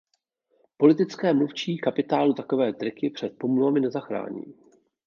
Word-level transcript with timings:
Politické 0.77 1.33
mluvčí 1.33 1.77
kapitálu 1.77 2.33
takové 2.33 2.73
triky 2.73 3.09
před 3.09 3.37
pomluvami 3.37 3.79
nezachrání. 3.79 4.43